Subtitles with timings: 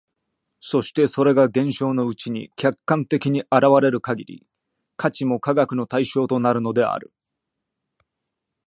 [0.61, 3.51] そしてそれが現象のうちに客観的に現
[3.83, 4.47] れる限り、
[4.97, 7.13] 価値も科学の対象となるのである。